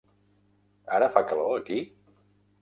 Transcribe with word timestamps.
Ara 0.99 1.09
fa 1.17 1.23
calor 1.33 1.53
aquí? 1.59 1.79